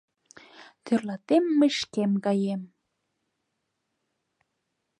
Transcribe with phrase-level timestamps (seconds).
[0.85, 2.61] Тӧрлатем мый шкем гаем